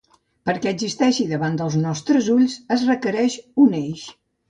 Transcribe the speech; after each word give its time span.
Perquè 0.49 0.73
existeixi 0.75 1.27
davant 1.33 1.61
dels 1.61 1.77
nostres 1.83 2.33
ulls 2.39 2.59
es 2.79 2.89
requereix 2.91 3.41
un 3.69 3.83
eix. 3.87 4.13